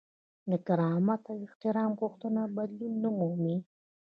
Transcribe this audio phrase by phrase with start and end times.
[0.51, 3.57] د کرامت او احترام غوښتنه بدلون نه مومي.